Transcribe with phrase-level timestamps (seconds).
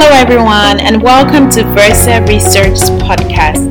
[0.00, 3.66] Hello, everyone, and welcome to Versa Research podcast.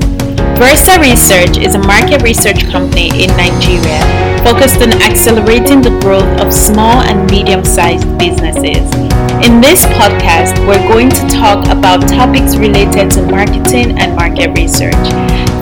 [0.59, 4.03] Versa Research is a market research company in Nigeria
[4.43, 8.91] focused on accelerating the growth of small and medium sized businesses.
[9.39, 15.07] In this podcast, we're going to talk about topics related to marketing and market research.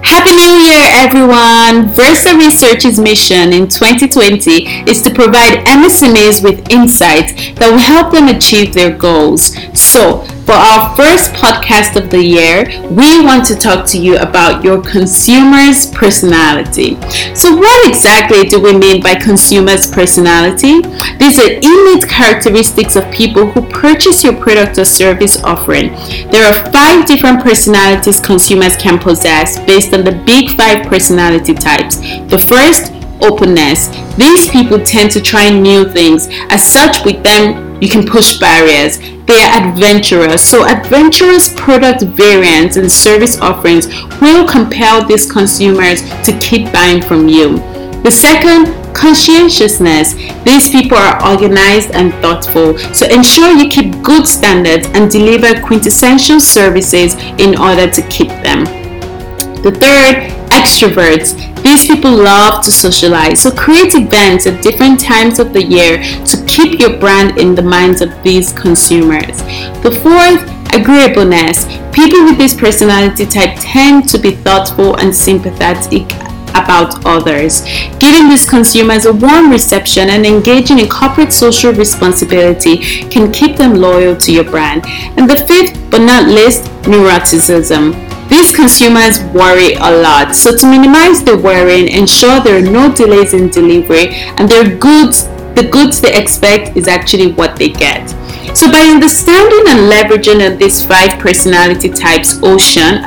[0.03, 1.93] Happy New Year, everyone!
[1.95, 8.27] Versa Research's mission in 2020 is to provide MSMEs with insights that will help them
[8.27, 9.55] achieve their goals.
[9.79, 14.63] So, for our first podcast of the year, we want to talk to you about
[14.63, 16.95] your consumer's personality.
[17.35, 20.83] So, what exactly do we mean by consumer's personality?
[21.19, 25.89] These are innate characteristics of people who purchase your product or service offering.
[26.31, 31.99] There are five different personalities consumers can possess based on the big five personality types.
[32.31, 33.89] The first, openness.
[34.17, 36.29] These people tend to try new things.
[36.51, 40.49] As such, with them, you can push barriers they are adventurous.
[40.49, 43.89] So, adventurous product variants and service offerings
[44.21, 47.59] will compel these consumers to keep buying from you.
[48.05, 50.15] The second, conscientiousness.
[50.45, 52.79] These people are organized and thoughtful.
[52.95, 58.65] So, ensure you keep good standards and deliver quintessential services in order to keep them.
[59.63, 61.35] The third, extroverts.
[61.63, 66.36] These people love to socialize, so create events at different times of the year to
[66.57, 69.43] keep your brand in the minds of these consumers.
[69.85, 70.43] The fourth,
[70.75, 71.67] agreeableness.
[71.93, 76.11] People with this personality type tend to be thoughtful and sympathetic
[76.57, 77.63] about others.
[77.99, 82.79] Giving these consumers a warm reception and engaging in corporate social responsibility
[83.11, 84.87] can keep them loyal to your brand.
[85.19, 87.93] And the fifth, but not least, neuroticism.
[88.31, 93.35] These consumers worry a lot, so to minimize the worrying, ensure there are no delays
[93.35, 94.09] in delivery
[94.39, 98.09] and their goods, the goods they expect is actually what they get.
[98.57, 103.03] So by understanding and leveraging on these five personality types, ocean,